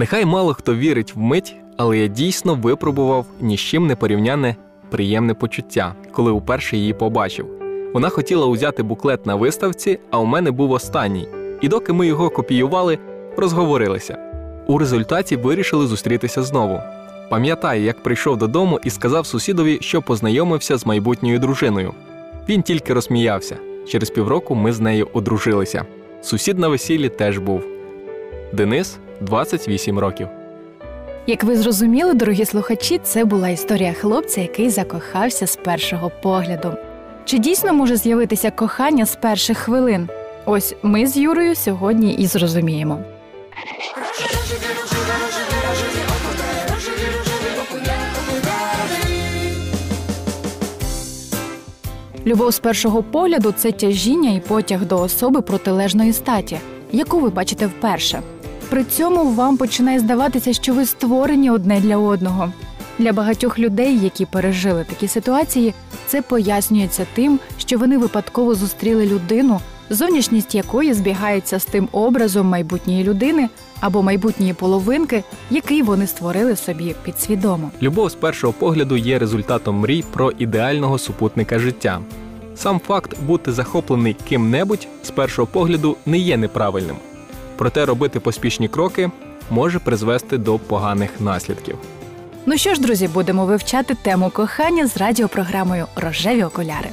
[0.00, 4.56] Нехай мало хто вірить в мить, але я дійсно випробував ні з чим не порівняне
[4.90, 7.46] приємне почуття, коли уперше її побачив.
[7.94, 11.28] Вона хотіла узяти буклет на виставці, а у мене був останній.
[11.60, 12.98] І доки ми його копіювали,
[13.36, 14.18] розговорилися.
[14.66, 16.80] У результаті вирішили зустрітися знову.
[17.30, 21.94] Пам'ятаю, як прийшов додому і сказав сусідові, що познайомився з майбутньою дружиною.
[22.48, 23.56] Він тільки розсміявся.
[23.88, 25.84] Через півроку ми з нею одружилися.
[26.22, 27.62] Сусід на весіллі теж був.
[28.52, 30.28] Денис 28 років.
[31.26, 36.74] Як ви зрозуміли, дорогі слухачі, це була історія хлопця, який закохався з першого погляду.
[37.24, 40.08] Чи дійсно може з'явитися кохання з перших хвилин?
[40.46, 42.98] Ось ми з Юрою сьогодні і зрозуміємо.
[52.26, 56.58] Любов з першого погляду це тяжіння і потяг до особи протилежної статі,
[56.92, 58.22] яку ви бачите вперше.
[58.70, 62.52] При цьому вам починає здаватися, що ви створені одне для одного.
[62.98, 65.74] Для багатьох людей, які пережили такі ситуації,
[66.06, 69.60] це пояснюється тим, що вони випадково зустріли людину,
[69.90, 73.48] зовнішність якої збігається з тим образом майбутньої людини
[73.80, 77.70] або майбутньої половинки, який вони створили собі підсвідомо.
[77.82, 82.00] Любов з першого погляду є результатом мрій про ідеального супутника життя.
[82.56, 86.96] Сам факт бути захоплений ким-небудь з першого погляду не є неправильним.
[87.60, 89.10] Проте робити поспішні кроки
[89.50, 91.78] може призвести до поганих наслідків.
[92.46, 96.88] Ну що ж, друзі, будемо вивчати тему кохання з радіопрограмою Рожеві окуляри.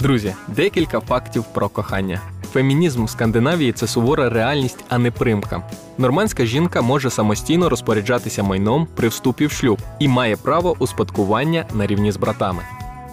[0.00, 2.20] Друзі, декілька фактів про кохання.
[2.52, 5.62] Фемінізм в Скандинавії це сувора реальність, а не примка.
[5.98, 11.86] Нормандська жінка може самостійно розпоряджатися майном при вступі в шлюб і має право успадкування на
[11.86, 12.62] рівні з братами.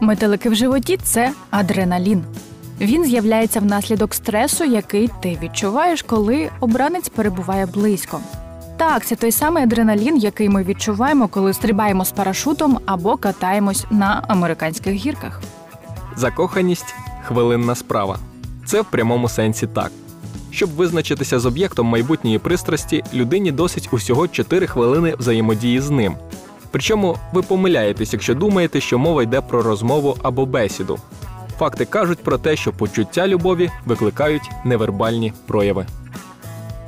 [0.00, 2.24] Метелики в животі це адреналін.
[2.80, 8.20] Він з'являється внаслідок стресу, який ти відчуваєш, коли обранець перебуває близько.
[8.76, 14.24] Так, це той самий адреналін, який ми відчуваємо, коли стрибаємо з парашутом або катаємось на
[14.28, 15.40] американських гірках.
[16.16, 16.94] Закоханість
[17.26, 18.18] хвилинна справа.
[18.66, 19.92] Це в прямому сенсі так.
[20.50, 26.16] Щоб визначитися з об'єктом майбутньої пристрасті, людині досить усього 4 хвилини взаємодії з ним.
[26.70, 30.98] Причому ви помиляєтесь, якщо думаєте, що мова йде про розмову або бесіду.
[31.58, 35.86] Факти кажуть про те, що почуття любові викликають невербальні прояви.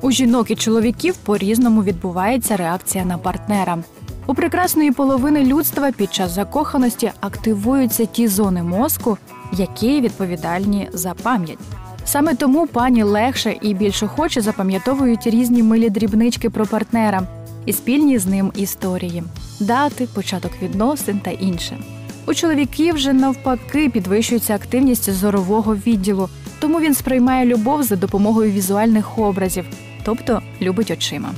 [0.00, 3.78] У жінок і чоловіків по-різному відбувається реакція на партнера.
[4.26, 9.18] У прекрасної половини людства під час закоханості активуються ті зони мозку,
[9.52, 11.58] які відповідальні за пам'ять.
[12.04, 17.22] Саме тому пані легше і більш охоче запам'ятовують різні милі дрібнички про партнера
[17.66, 19.22] і спільні з ним історії,
[19.60, 21.78] дати, початок відносин та інше.
[22.26, 26.28] У чоловіків же навпаки підвищується активність зорового відділу,
[26.60, 29.64] тому він сприймає любов за допомогою візуальних образів,
[30.04, 31.30] тобто любить очима.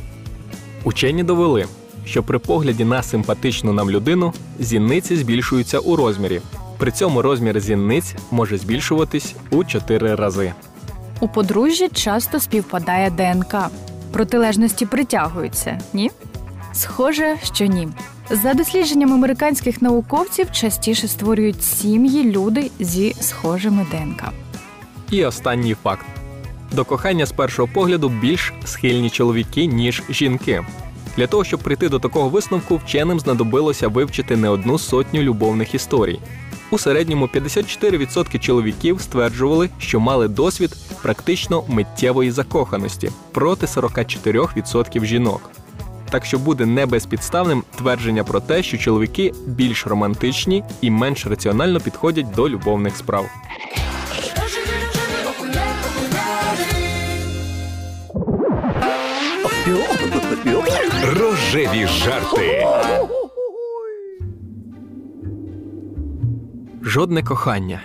[0.85, 1.67] Учені довели,
[2.05, 6.41] що при погляді на симпатичну нам людину зіниці збільшуються у розмірі.
[6.81, 10.53] При цьому розмір зіниць може збільшуватись у 4 рази.
[11.21, 13.55] У подружжі часто співпадає ДНК.
[14.13, 16.11] Протилежності притягуються, ні?
[16.73, 17.89] Схоже, що ні.
[18.31, 24.25] За дослідженням американських науковців частіше створюють сім'ї люди зі схожими ДНК.
[25.11, 26.07] І останній факт:
[26.73, 30.65] до кохання з першого погляду більш схильні чоловіки, ніж жінки.
[31.17, 36.21] Для того, щоб прийти до такого висновку, вченим знадобилося вивчити не одну сотню любовних історій.
[36.71, 45.51] У середньому 54% чоловіків стверджували, що мали досвід практично миттєвої закоханості проти 44% жінок.
[46.11, 51.81] Так що буде не безпідставним твердження про те, що чоловіки більш романтичні і менш раціонально
[51.81, 53.27] підходять до любовних справ.
[61.15, 62.67] Рожеві жарти.
[66.83, 67.81] Жодне кохання.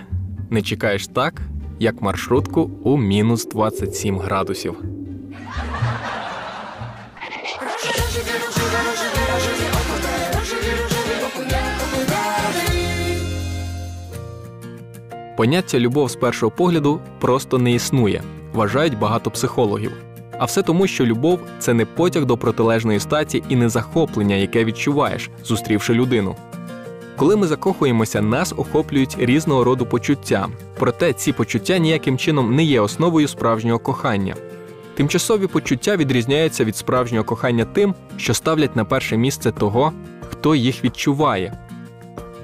[0.50, 1.42] Не чекаєш так,
[1.78, 4.74] як маршрутку у мінус 27 градусів.
[15.36, 18.22] Поняття любов з першого погляду просто не існує,
[18.52, 19.92] вважають багато психологів.
[20.38, 24.64] А все тому, що любов це не потяг до протилежної статі і не захоплення, яке
[24.64, 26.36] відчуваєш, зустрівши людину.
[27.16, 30.48] Коли ми закохуємося, нас охоплюють різного роду почуття,
[30.78, 34.34] проте ці почуття ніяким чином не є основою справжнього кохання.
[34.94, 39.92] Тимчасові почуття відрізняються від справжнього кохання тим, що ставлять на перше місце того,
[40.30, 41.58] хто їх відчуває.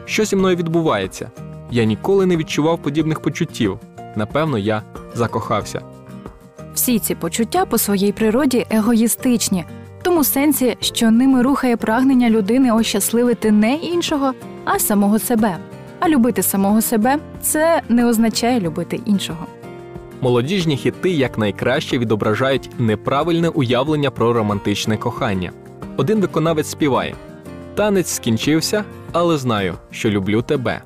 [0.04, 1.30] Що зі мною відбувається?
[1.70, 3.78] Я ніколи не відчував подібних почуттів.
[4.16, 4.82] Напевно, я
[5.14, 5.82] закохався.
[6.74, 9.64] Всі ці почуття по своїй природі егоїстичні,
[10.00, 14.32] в тому сенсі, що ними рухає прагнення людини ощасливити не іншого,
[14.64, 15.56] а самого себе.
[16.00, 19.46] А любити самого себе це не означає любити іншого.
[20.20, 25.52] Молодіжні хіти якнайкраще відображають неправильне уявлення про романтичне кохання.
[25.96, 27.14] Один виконавець співає:
[27.74, 30.82] Танець скінчився, але знаю, що люблю тебе.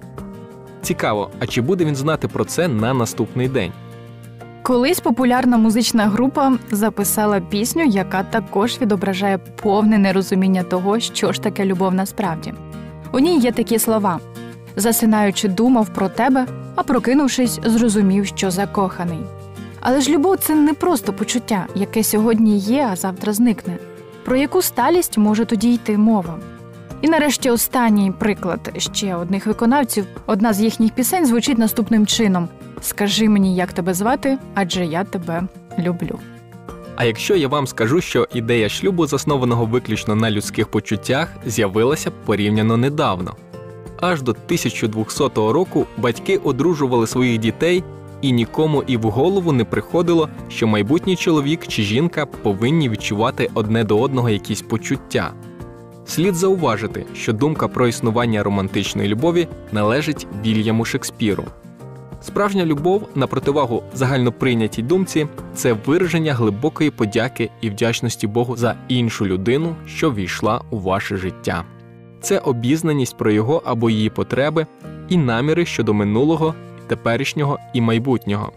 [0.82, 3.72] Цікаво, а чи буде він знати про це на наступний день?
[4.62, 11.64] Колись популярна музична група записала пісню, яка також відображає повне нерозуміння того, що ж таке
[11.64, 12.54] любов насправді.
[13.16, 14.20] У ній є такі слова:
[14.76, 19.18] засинаючи, думав про тебе, а прокинувшись, зрозумів, що закоханий.
[19.80, 23.78] Але ж любов це не просто почуття, яке сьогодні є, а завтра зникне.
[24.24, 26.38] Про яку сталість може тоді йти мова?
[27.00, 30.06] І нарешті останній приклад ще одних виконавців.
[30.26, 32.48] Одна з їхніх пісень звучить наступним чином:
[32.80, 35.42] Скажи мені, як тебе звати, адже я тебе
[35.78, 36.18] люблю.
[36.96, 42.76] А якщо я вам скажу, що ідея шлюбу, заснованого виключно на людських почуттях, з'явилася порівняно
[42.76, 43.36] недавно.
[44.00, 47.84] Аж до 1200 року батьки одружували своїх дітей,
[48.22, 53.84] і нікому і в голову не приходило, що майбутній чоловік чи жінка повинні відчувати одне
[53.84, 55.32] до одного якісь почуття.
[56.06, 61.44] Слід зауважити, що думка про існування романтичної любові належить Вільяму Шекспіру.
[62.26, 69.26] Справжня любов, на противагу загальноприйнятій думці, це вираження глибокої подяки і вдячності Богу за іншу
[69.26, 71.64] людину, що війшла у ваше життя.
[72.20, 74.66] Це обізнаність про його або її потреби
[75.08, 76.54] і наміри щодо минулого,
[76.86, 78.52] теперішнього і майбутнього.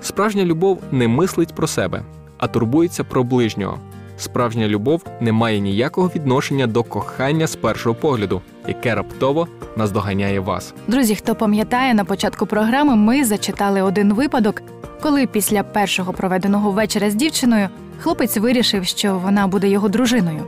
[0.00, 2.02] Справжня любов не мислить про себе,
[2.38, 3.78] а турбується про ближнього.
[4.22, 10.74] Справжня любов не має ніякого відношення до кохання з першого погляду, яке раптово наздоганяє вас.
[10.88, 14.62] Друзі, хто пам'ятає, на початку програми ми зачитали один випадок,
[15.00, 17.68] коли після першого проведеного вечора з дівчиною
[18.00, 20.44] хлопець вирішив, що вона буде його дружиною.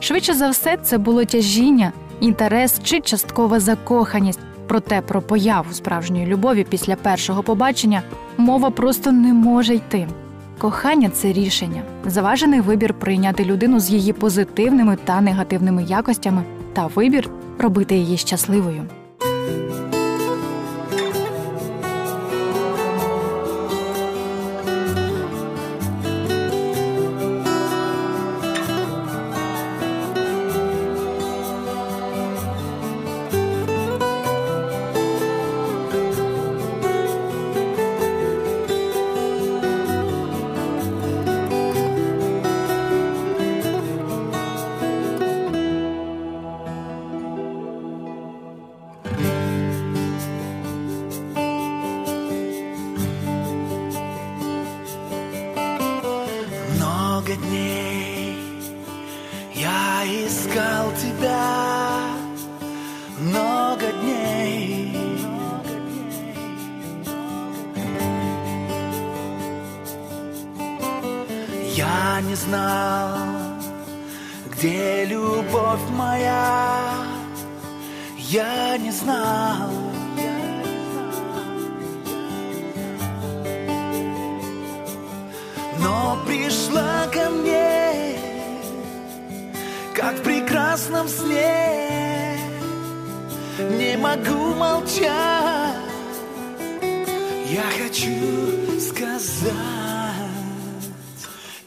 [0.00, 4.40] Швидше за все, це було тяжіння, інтерес чи часткова закоханість.
[4.66, 8.02] Проте про появу справжньої любові після першого побачення
[8.36, 10.06] мова просто не може йти.
[10.58, 17.30] Кохання це рішення, заважений вибір прийняти людину з її позитивними та негативними якостями, та вибір
[17.58, 18.82] робити її щасливою.
[78.30, 79.70] Я не знал.
[85.78, 88.18] но пришла ко мне,
[89.94, 92.38] как в прекрасном сне.
[93.78, 95.74] Не могу молчать,
[97.48, 99.52] я хочу сказать,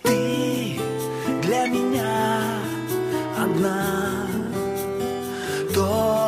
[0.03, 0.79] ты
[1.41, 2.41] для меня
[3.37, 4.27] одна,
[5.73, 6.18] только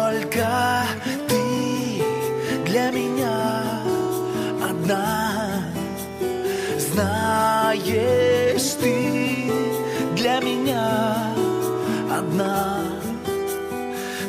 [12.31, 12.79] одна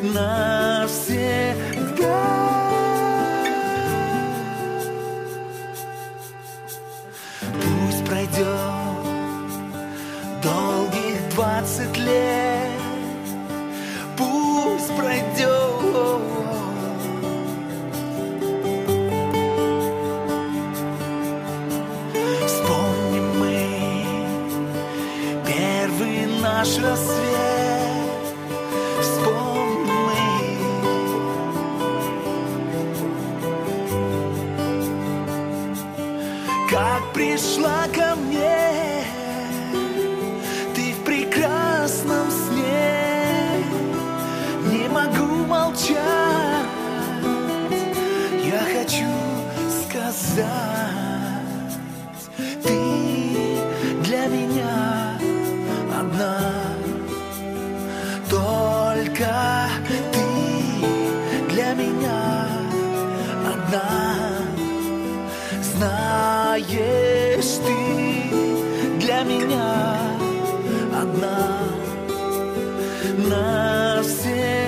[0.02, 1.12] навсегда.
[7.60, 8.46] Пусть пройдет
[10.42, 12.70] долгих двадцать лет,
[14.16, 15.52] пусть пройдет.
[22.46, 23.56] Вспомним мы
[25.46, 27.31] первый наш рассвет.
[65.76, 67.76] Знаешь, ты
[68.98, 69.74] для меня
[70.94, 71.60] одна
[73.16, 74.61] навсегда.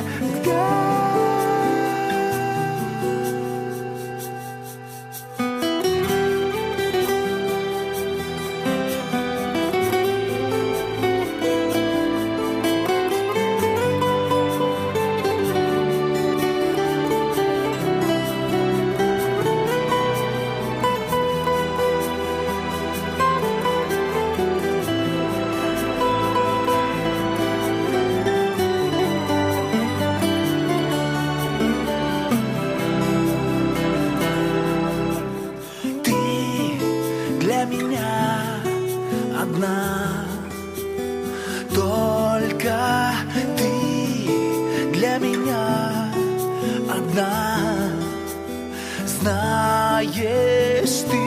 [49.25, 51.25] Знаешь, ты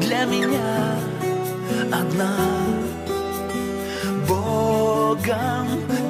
[0.00, 0.96] для меня
[1.92, 2.34] одна.
[4.26, 5.68] Богом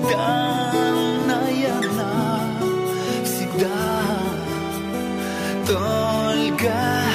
[0.09, 1.75] данная
[3.19, 3.67] навсегда.
[5.67, 7.10] Только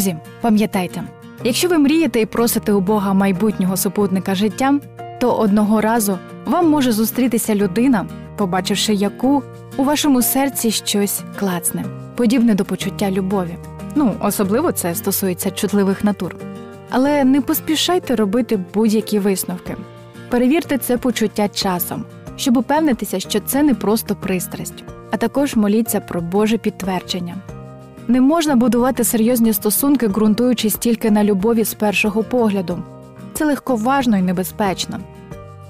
[0.00, 1.02] Друзі, пам'ятайте,
[1.44, 4.78] якщо ви мрієте і просите у Бога майбутнього супутника життя,
[5.20, 9.42] то одного разу вам може зустрітися людина, побачивши яку
[9.76, 11.84] у вашому серці щось клацне,
[12.16, 13.56] подібне до почуття любові.
[13.94, 16.36] Ну, особливо це стосується чутливих натур.
[16.90, 19.76] Але не поспішайте робити будь-які висновки.
[20.28, 22.04] Перевірте це почуття часом,
[22.36, 27.36] щоб упевнитися, що це не просто пристрасть, а також моліться про Боже підтвердження.
[28.10, 32.82] Не можна будувати серйозні стосунки, ґрунтуючись тільки на любові з першого погляду.
[33.34, 35.00] Це легковажно і небезпечно.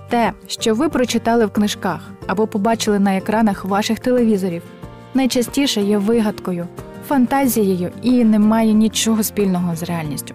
[0.08, 4.62] Те, що ви прочитали в книжках або побачили на екранах ваших телевізорів,
[5.14, 6.66] найчастіше є вигадкою,
[7.08, 10.34] фантазією і не має нічого спільного з реальністю.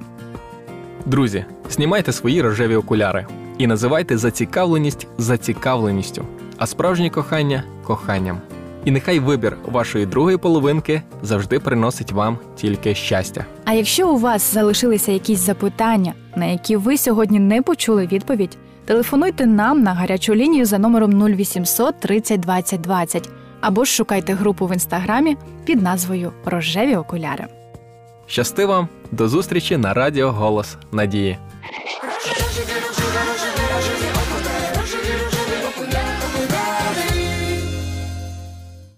[1.06, 6.26] Друзі, знімайте свої рожеві окуляри і називайте зацікавленість зацікавленістю,
[6.58, 8.38] а справжнє кохання коханням.
[8.86, 13.46] І нехай вибір вашої другої половинки завжди приносить вам тільки щастя.
[13.65, 19.46] А якщо у вас залишилися якісь запитання, на які ви сьогодні не почули відповідь, телефонуйте
[19.46, 23.30] нам на гарячу лінію за номером 0800 30 20 20
[23.62, 27.46] або ж шукайте групу в інстаграмі під назвою Рожеві окуляри.
[28.27, 31.38] Щасти вам, до зустрічі на радіо Голос Надії.